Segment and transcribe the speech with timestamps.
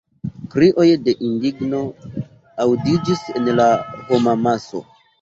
[0.53, 1.83] Krioj de indigno
[2.67, 3.71] aŭdiĝis en la
[4.13, 4.87] homamaso.